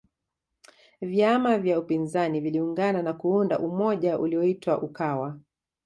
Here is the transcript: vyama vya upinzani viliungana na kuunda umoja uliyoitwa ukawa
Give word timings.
vyama 1.01 1.57
vya 1.57 1.79
upinzani 1.79 2.39
viliungana 2.39 3.01
na 3.01 3.13
kuunda 3.13 3.59
umoja 3.59 4.19
uliyoitwa 4.19 4.81
ukawa 4.81 5.39